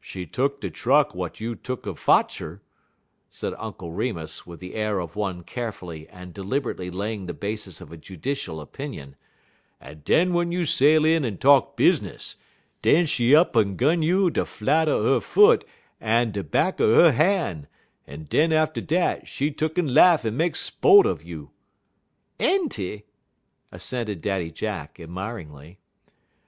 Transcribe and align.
"She 0.00 0.26
tuck 0.26 0.60
de 0.60 0.70
truck 0.70 1.08
w'at 1.08 1.40
you 1.40 1.56
tuck'n 1.56 1.96
fotch 1.98 2.40
'er," 2.40 2.62
said 3.28 3.52
Uncle 3.58 3.90
Remus, 3.90 4.46
with 4.46 4.60
the 4.60 4.76
air 4.76 5.00
of 5.00 5.16
one 5.16 5.42
carefully 5.42 6.08
and 6.08 6.32
deliberately 6.32 6.88
laying 6.88 7.26
the 7.26 7.34
basis 7.34 7.80
of 7.80 7.90
a 7.90 7.96
judicial 7.96 8.60
opinion, 8.60 9.16
"en 9.80 10.02
den 10.04 10.28
w'en 10.28 10.52
you 10.52 10.64
sail 10.66 11.04
in 11.04 11.24
en 11.24 11.36
talk 11.36 11.76
bizness, 11.76 12.36
den 12.80 13.06
she 13.06 13.34
up 13.34 13.56
en 13.56 13.74
gun 13.74 14.02
you 14.02 14.30
de 14.30 14.44
flat 14.44 14.88
un 14.88 15.04
'er 15.04 15.18
foot 15.20 15.64
en 16.00 16.30
de 16.30 16.44
back 16.44 16.80
un 16.80 16.86
'er 16.88 17.10
han', 17.10 17.66
en 18.06 18.22
den, 18.22 18.52
atter 18.52 18.80
dat, 18.80 19.26
she 19.26 19.50
tuck'n 19.50 19.92
laff 19.92 20.24
en 20.24 20.36
make 20.36 20.54
spote 20.54 21.06
un 21.06 21.18
you." 21.24 21.50
"Enty!" 22.38 23.02
assented 23.72 24.20
Daddy 24.20 24.52
Jack, 24.52 25.00
admiringly. 25.00 25.80